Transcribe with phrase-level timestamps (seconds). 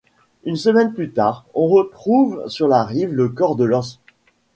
[0.45, 3.99] Une semaine plus tard, on retrouve sur la rive le corps de Lohs.